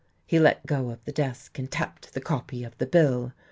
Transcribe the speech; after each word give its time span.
He 0.25 0.39
let 0.39 0.65
go 0.65 0.89
of 0.89 1.03
the 1.05 1.11
desk, 1.11 1.59
and 1.59 1.69
tapped 1.69 2.15
the 2.15 2.21
copy 2.21 2.63
of 2.63 2.75
the 2.79 2.87
bill. 2.87 3.33